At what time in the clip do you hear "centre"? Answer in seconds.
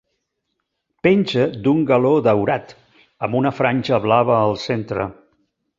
4.69-5.11